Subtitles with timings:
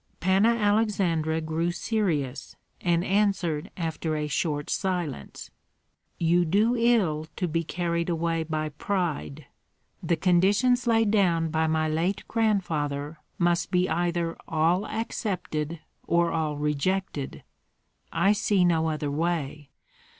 [0.19, 5.51] Panna Aleksandra grew serious, and answered after a short silence:
[6.17, 9.45] "You do ill to be carried away by pride.
[10.01, 16.57] The conditions laid down by my late grandfather must be either all accepted or all
[16.57, 17.43] rejected.
[18.11, 19.69] I see no other way.